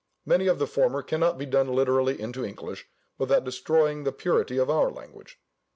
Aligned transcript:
Many 0.25 0.47
of 0.47 0.57
the 0.57 0.65
former 0.65 1.03
cannot 1.03 1.37
be 1.37 1.45
done 1.45 1.67
literally 1.67 2.19
into 2.19 2.43
English 2.43 2.89
without 3.19 3.43
destroying 3.43 4.03
the 4.03 4.11
purity 4.11 4.57
of 4.57 4.67
our 4.67 4.89
language. 4.89 5.39